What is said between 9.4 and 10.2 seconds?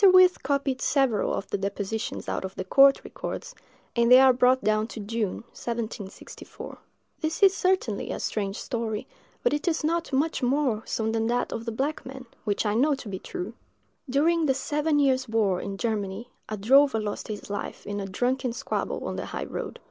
but it is not